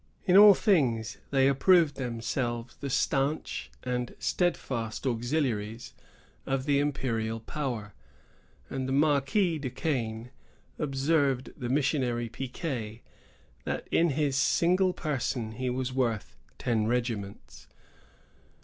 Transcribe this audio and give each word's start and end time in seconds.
In 0.25 0.35
all 0.35 0.55
things 0.55 1.19
they 1.29 1.47
approved 1.47 1.97
themselves 1.97 2.75
the 2.77 2.89
stanch 2.89 3.69
and 3.83 4.15
steadfast 4.17 5.05
auxiliaries 5.05 5.93
of 6.43 6.65
the 6.65 6.79
imperial 6.79 7.39
power; 7.39 7.93
and 8.67 8.87
the 8.87 8.93
Marquis 8.93 9.59
du 9.59 9.69
Quesne 9.69 10.31
observed 10.79 11.49
of 11.49 11.59
the 11.59 11.69
missionary 11.69 12.29
Picquet, 12.29 13.03
that 13.65 13.87
in 13.91 14.09
his 14.09 14.35
single 14.35 14.93
person 14.93 15.51
he 15.51 15.69
was 15.69 15.93
worth 15.93 16.35
ten 16.57 16.87
regiments. 16.87 17.67